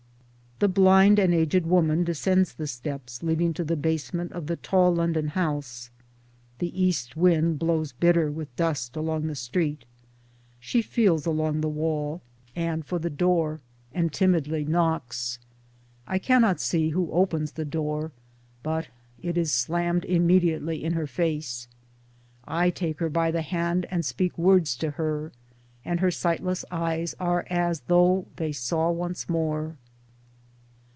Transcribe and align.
The 0.61 0.67
blind 0.67 1.17
and 1.17 1.33
aged 1.33 1.65
woman 1.65 2.03
descends 2.03 2.53
the 2.53 2.67
steps 2.67 3.23
leading 3.23 3.51
to 3.55 3.63
the 3.63 3.75
basement 3.75 4.31
of 4.33 4.45
the 4.45 4.57
tall 4.57 4.93
London 4.93 5.29
house; 5.29 5.89
the 6.59 6.69
east 6.79 7.17
wind 7.17 7.57
blows 7.57 7.93
bitter 7.93 8.29
with 8.29 8.55
dust 8.55 8.95
along 8.95 9.25
the 9.25 9.33
street; 9.33 9.85
she 10.59 10.83
feels 10.83 11.25
along 11.25 11.61
the 11.61 11.67
wall, 11.67 12.21
and 12.55 12.85
for 12.85 12.99
the 12.99 13.09
door, 13.09 13.59
and 13.91 14.13
timidly 14.13 14.63
knocks. 14.63 15.39
I 16.05 16.19
cannot 16.19 16.59
see 16.61 16.89
who 16.89 17.09
opens 17.11 17.53
the 17.53 17.65
door, 17.65 18.11
but 18.61 18.87
it 19.19 19.39
is 19.39 19.51
slammed 19.51 20.05
immediately 20.05 20.83
in 20.83 20.93
her 20.93 21.07
face. 21.07 21.67
I 22.45 22.69
take 22.69 22.99
her 22.99 23.09
by 23.09 23.31
the 23.31 23.41
hand 23.41 23.87
and 23.89 24.05
speak 24.05 24.37
words 24.37 24.75
to 24.75 24.91
her, 24.91 25.31
and 25.83 26.01
her 26.01 26.11
sightless 26.11 26.63
eyes 26.69 27.15
are 27.19 27.47
as 27.49 27.79
though 27.87 28.27
they 28.35 28.51
saw 28.51 28.91
once 28.91 29.27
more. 29.27 29.77